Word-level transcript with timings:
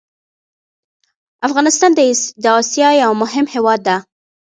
افغانستان 1.47 1.91
د 2.43 2.47
اسيا 2.61 2.89
يو 3.03 3.11
مهم 3.21 3.45
هېواد 3.53 3.79
ده 3.87 3.97